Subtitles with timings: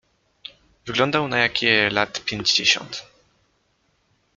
[0.87, 3.05] "Wyglądał na jakie lat pięćdziesiąt."